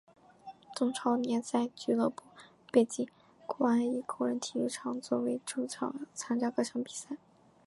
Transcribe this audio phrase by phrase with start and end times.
[0.75, 2.23] 中超联赛俱乐部
[2.71, 3.07] 北京
[3.45, 7.17] 国安以工人体育场作为主场参加各项比赛。